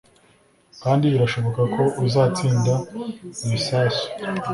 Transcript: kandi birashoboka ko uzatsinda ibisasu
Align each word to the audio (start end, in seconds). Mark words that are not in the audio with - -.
kandi 0.83 1.05
birashoboka 1.13 1.61
ko 1.75 1.83
uzatsinda 2.05 2.73
ibisasu 3.45 4.05